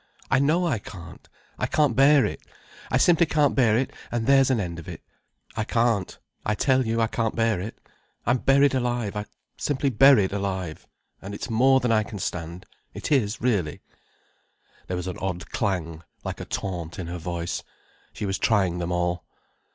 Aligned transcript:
"I 0.31 0.39
know 0.39 0.65
I 0.65 0.79
can't. 0.79 1.29
I 1.59 1.67
can't 1.67 1.95
bear 1.95 2.25
it. 2.25 2.41
I 2.89 2.97
simply 2.97 3.27
can't 3.27 3.53
bear 3.53 3.77
it, 3.77 3.93
and 4.11 4.25
there's 4.25 4.49
an 4.49 4.59
end 4.59 4.79
of 4.79 4.87
it. 4.87 5.03
I 5.55 5.63
can't, 5.63 6.17
I 6.43 6.55
tell 6.55 6.87
you. 6.87 6.99
I 6.99 7.05
can't 7.05 7.35
bear 7.35 7.59
it. 7.61 7.77
I'm 8.25 8.39
buried 8.39 8.73
alive—simply 8.73 9.91
buried 9.91 10.33
alive. 10.33 10.87
And 11.21 11.35
it's 11.35 11.51
more 11.51 11.79
than 11.79 11.91
I 11.91 12.01
can 12.01 12.17
stand. 12.17 12.65
It 12.95 13.11
is, 13.11 13.41
really." 13.41 13.81
There 14.87 14.97
was 14.97 15.05
an 15.05 15.19
odd 15.19 15.51
clang, 15.51 16.01
like 16.23 16.39
a 16.41 16.45
taunt, 16.45 16.97
in 16.97 17.05
her 17.05 17.19
voice. 17.19 17.61
She 18.11 18.25
was 18.25 18.39
trying 18.39 18.79
them 18.79 18.91
all. 18.91 19.23